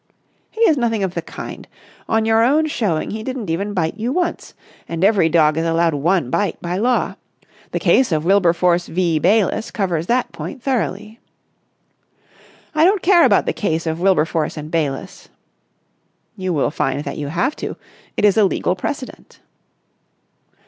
"He 0.49 0.61
is 0.61 0.77
nothing 0.79 1.03
of 1.03 1.13
the 1.13 1.21
kind. 1.21 1.67
On 2.09 2.25
your 2.25 2.41
own 2.41 2.65
showing 2.65 3.11
he 3.11 3.21
didn't 3.21 3.51
even 3.51 3.71
bite 3.75 3.97
you 3.99 4.11
once. 4.11 4.55
And 4.89 5.03
every 5.03 5.29
dog 5.29 5.57
is 5.57 5.63
allowed 5.67 5.93
one 5.93 6.31
bite 6.31 6.59
by 6.59 6.77
law. 6.77 7.17
The 7.69 7.79
case 7.79 8.11
of 8.11 8.25
Wilberforce 8.25 8.87
v. 8.87 9.19
Bayliss 9.19 9.69
covers 9.69 10.07
that 10.07 10.31
point 10.31 10.63
thoroughly." 10.63 11.19
"I 12.73 12.83
don't 12.83 13.03
care 13.03 13.25
about 13.25 13.45
the 13.45 13.53
case 13.53 13.85
of 13.85 13.99
Wilberforce 13.99 14.57
and 14.57 14.71
Bayliss...." 14.71 15.29
"You 16.35 16.51
will 16.51 16.71
find 16.71 17.03
that 17.03 17.19
you 17.19 17.27
have 17.27 17.55
to. 17.57 17.77
It 18.17 18.25
is 18.25 18.37
a 18.37 18.43
legal 18.43 18.75
precedent." 18.75 19.39